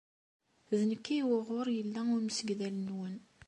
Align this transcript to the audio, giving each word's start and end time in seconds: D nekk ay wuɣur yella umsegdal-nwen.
D 0.77 0.79
nekk 0.89 1.05
ay 1.13 1.21
wuɣur 1.27 1.67
yella 1.77 2.01
umsegdal-nwen. 2.15 3.15